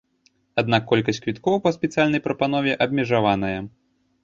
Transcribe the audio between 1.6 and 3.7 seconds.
па спецыяльнай прапанове абмежаваная.